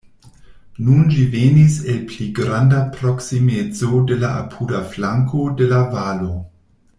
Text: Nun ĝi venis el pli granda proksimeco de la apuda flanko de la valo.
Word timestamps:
Nun 0.85 1.01
ĝi 1.15 1.25
venis 1.33 1.75
el 1.93 1.99
pli 2.11 2.25
granda 2.39 2.79
proksimeco 2.95 4.01
de 4.13 4.19
la 4.25 4.33
apuda 4.39 4.81
flanko 4.97 5.45
de 5.61 5.69
la 5.75 5.85
valo. 5.93 6.33